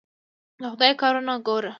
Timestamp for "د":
0.59-0.63